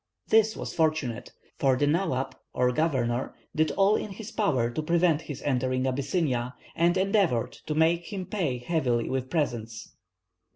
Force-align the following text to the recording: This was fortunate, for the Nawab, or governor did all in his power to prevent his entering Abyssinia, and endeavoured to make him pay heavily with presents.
This 0.29 0.57
was 0.57 0.73
fortunate, 0.73 1.31
for 1.59 1.77
the 1.77 1.85
Nawab, 1.85 2.35
or 2.53 2.71
governor 2.71 3.35
did 3.55 3.69
all 3.73 3.95
in 3.95 4.09
his 4.13 4.31
power 4.31 4.71
to 4.71 4.81
prevent 4.81 5.21
his 5.21 5.43
entering 5.43 5.85
Abyssinia, 5.85 6.55
and 6.75 6.97
endeavoured 6.97 7.51
to 7.67 7.75
make 7.75 8.11
him 8.11 8.25
pay 8.25 8.57
heavily 8.57 9.11
with 9.11 9.29
presents. 9.29 9.91